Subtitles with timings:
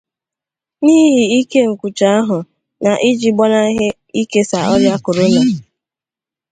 [0.83, 2.37] n'ihi ike nkwụchà ahụ
[2.83, 3.87] na iji gbanahị
[4.21, 5.41] ikesà ọrịa korona.